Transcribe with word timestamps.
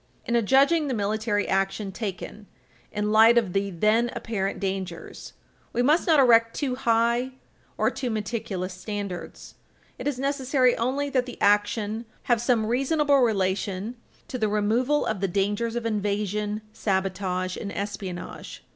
In 0.25 0.35
adjudging 0.35 0.87
the 0.87 0.95
military 0.95 1.47
action 1.47 1.91
taken 1.91 2.47
in 2.91 3.11
light 3.11 3.37
of 3.37 3.53
the 3.53 3.69
then 3.69 4.09
apparent 4.15 4.59
dangers, 4.59 5.33
we 5.73 5.83
must 5.83 6.07
not 6.07 6.19
erect 6.19 6.55
too 6.55 6.73
high 6.73 7.33
or 7.77 7.91
too 7.91 8.09
meticulous 8.09 8.73
standards; 8.73 9.53
it 9.99 10.07
is 10.07 10.17
necessary 10.17 10.75
only 10.75 11.11
that 11.11 11.27
the 11.27 11.39
action 11.39 12.05
have 12.23 12.41
some 12.41 12.65
reasonable 12.65 13.19
relation 13.19 13.95
to 14.27 14.39
the 14.39 14.49
removal 14.49 15.05
of 15.05 15.19
the 15.19 15.27
dangers 15.27 15.75
of 15.75 15.85
invasion, 15.85 16.63
sabotage 16.73 17.55
and 17.55 17.71
espionage. 17.71 18.63